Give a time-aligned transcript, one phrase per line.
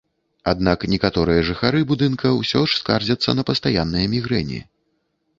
[0.51, 4.59] Аднак некаторыя жыхары будынка ўсё ж скардзяцца на пастаянныя мігрэні.